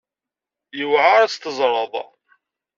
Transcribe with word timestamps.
Yewεer 0.77 1.15
ad 1.21 1.29
tt-teẓreḍ. 1.31 1.93